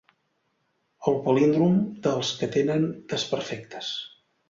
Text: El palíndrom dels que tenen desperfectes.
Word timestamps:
El 1.11 1.19
palíndrom 1.27 1.77
dels 2.09 2.35
que 2.41 2.53
tenen 2.59 2.91
desperfectes. 3.15 3.97